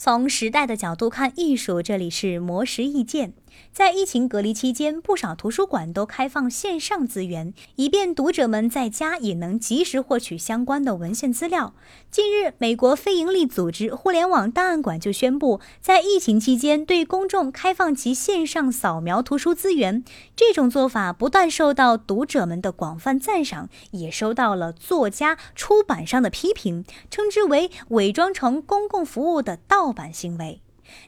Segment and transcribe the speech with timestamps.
[0.00, 3.32] 从时代的角度看艺术，这里是魔石意见。
[3.72, 11.74] 在疫情隔离期间，不少图书馆都开放线上资源，以便读者们在家也能及时获取相关的文献资料。
[12.10, 20.02] 近日，美国非营利组织互联网档案馆就宣布，在疫情期间对公众开放其线上扫描图书资源。
[20.34, 30.60] 这种做法不但受到读者们的广泛赞赏，也收到了作家、出版商的批评，称之为伪装成公共服务的盗版行为。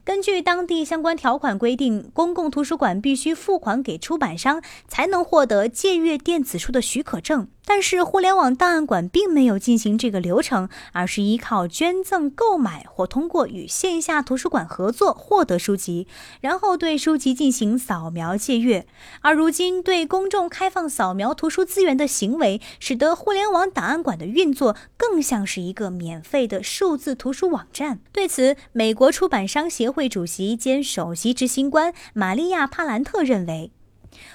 [0.04, 7.48] 根据当地相关条款规定，公共图书馆必须付款给出版商，才能获得借阅电子书的许可证。
[7.72, 16.08] 但是，互联网档案馆并没有进行这个流程，而是依靠捐赠、购买或通过与线下图书馆合作获得书籍，
[16.40, 18.88] 然后对书籍进行扫描借阅。
[19.20, 28.00] 而如今对公众开放扫描图书资源的行为，使得互联网档案馆的运作更像是一个免费的数字图书网站。
[28.10, 33.70] 对此，美国出版商协会主席兼首席执行官玛利亚·帕兰特认为。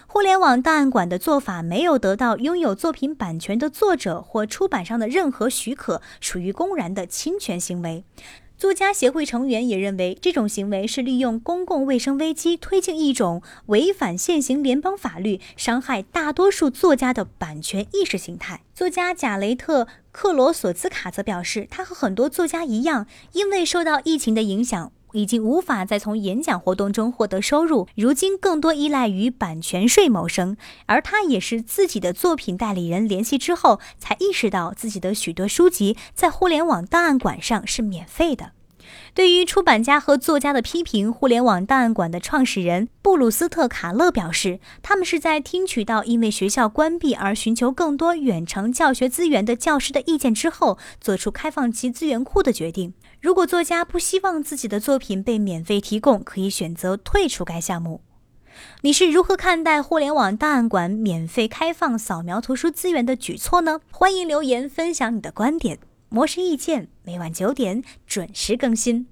[0.07, 8.03] 互联网档案馆的做法没有得到拥有作品版权的作者或出版商的任何许可，属于公然的侵权行为。
[8.57, 18.61] 作家协会成员也认为，这种行为是利用公共卫生危机推进一种违反现行联邦法律、伤害大多数作家的版权意识形态。
[18.73, 24.93] 作家贾雷特·克罗索兹卡则表示，他和很多作家一样，因为受到疫情的影响。
[25.15, 30.57] 已经无法再从演讲活动中获得收入，如今更多依赖于版权税谋生。
[30.87, 38.51] 而他也是自己的作品代理人联系之后，才意识到自己的许多书籍在互联网档案馆上是免费的。
[39.15, 52.93] 对于出版家和作家的批评，互联网档案馆的创始人布鲁斯特·卡勒表示，他们是在听取到因为学校关闭而寻求更多远程教学资源的教师的意见之后，做出开放其资源库的决定。
[53.25, 58.01] 如果作家不希望自己的作品被免费提供，可以选择退出该项目。
[58.81, 63.79] 你是如何看待互联网档案馆免费开放扫描图书资源的举措呢？
[63.89, 65.79] 欢迎留言分享你的观点。
[66.09, 69.07] 模式意见每晚九点准时更新。